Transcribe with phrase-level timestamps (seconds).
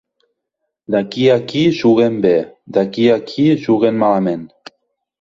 [0.95, 2.33] D'aquí a aquí juguen bé,
[2.79, 4.45] d'aquí a aquí juguen malament.